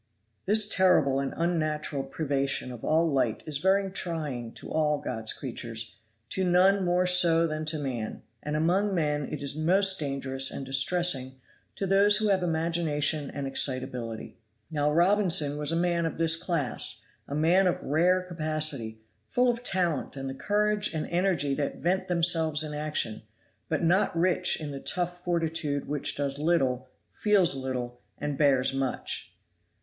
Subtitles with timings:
[0.47, 5.97] This terrible and unnatural privation of all light is very trying to all God's creatures,
[6.29, 10.65] to none more so than to man, and among men it is most dangerous and
[10.65, 11.33] distressing
[11.75, 14.39] to those who have imagination and excitability.
[14.71, 19.61] Now Robinson was a man of this class, a man of rare capacity, full of
[19.61, 23.21] talent and the courage and energy that vent themselves in action,
[23.69, 29.33] but not rich in the tough fortitude which does little, feels little and bears much.